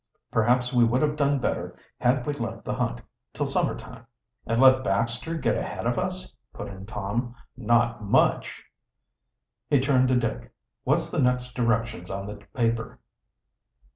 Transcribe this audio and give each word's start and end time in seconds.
"Perhaps 0.31 0.73
we 0.73 0.83
would 0.83 1.03
have 1.03 1.15
done 1.15 1.37
better 1.37 1.77
had 1.99 2.25
we 2.25 2.33
left 2.33 2.65
the 2.65 2.73
hunt 2.73 3.01
till 3.35 3.45
summer 3.45 3.75
time." 3.77 4.07
"And 4.47 4.59
let 4.59 4.83
Baxter 4.83 5.35
get 5.35 5.55
ahead 5.55 5.85
of 5.85 5.99
us?" 5.99 6.33
put 6.53 6.69
in 6.69 6.87
Tom. 6.87 7.35
"Not 7.55 8.03
much!" 8.03 8.63
He 9.69 9.79
turned 9.79 10.07
to 10.07 10.15
Dick. 10.17 10.51
"What's 10.85 11.11
the 11.11 11.21
next 11.21 11.53
directions 11.55 12.09
on 12.09 12.25
the 12.25 12.37
paper?" 12.55 12.97